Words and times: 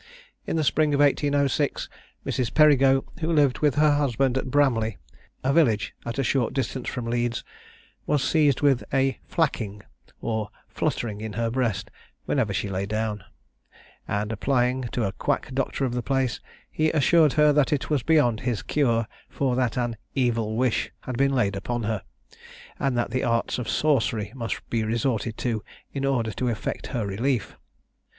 In 0.47 0.55
the 0.55 0.63
spring 0.63 0.95
of 0.95 0.99
1806 0.99 1.87
Mrs. 2.25 2.51
Perigo, 2.55 3.05
who 3.19 3.31
lived 3.31 3.59
with 3.59 3.75
her 3.75 3.91
husband, 3.97 4.35
at 4.35 4.49
Bramley, 4.49 4.97
a 5.43 5.53
village 5.53 5.93
at 6.07 6.17
a 6.17 6.23
short 6.23 6.55
distance 6.55 6.89
from 6.89 7.05
Leeds, 7.05 7.43
was 8.07 8.23
seized 8.23 8.61
with 8.61 8.83
a 8.91 9.19
"flacking," 9.29 9.83
or 10.19 10.49
fluttering 10.67 11.21
in 11.21 11.33
her 11.33 11.51
breast, 11.51 11.91
whenever 12.25 12.51
she 12.51 12.67
lay 12.67 12.87
down, 12.87 13.23
and 14.07 14.31
applying 14.31 14.85
to 14.85 15.03
a 15.03 15.11
quack 15.11 15.53
doctor 15.53 15.85
of 15.85 15.93
the 15.93 16.01
place, 16.01 16.39
he 16.71 16.89
assured 16.89 17.33
her 17.33 17.53
that 17.53 17.71
it 17.71 17.91
was 17.91 18.01
beyond 18.01 18.39
his 18.39 18.63
cure, 18.63 19.05
for 19.29 19.55
that 19.55 19.77
an 19.77 19.97
"evil 20.15 20.55
wish" 20.57 20.89
had 21.01 21.15
been 21.15 21.35
laid 21.35 21.55
upon 21.55 21.83
her, 21.83 22.01
and 22.79 22.97
that 22.97 23.11
the 23.11 23.23
arts 23.23 23.59
of 23.59 23.69
sorcery 23.69 24.31
must 24.33 24.67
be 24.71 24.83
resorted 24.83 25.37
to 25.37 25.63
in 25.93 26.05
order 26.05 26.31
to 26.31 26.49
effect 26.49 26.87
her 26.87 27.05
relief. 27.05 27.55